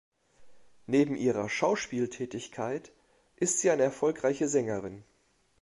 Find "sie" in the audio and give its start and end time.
3.59-3.69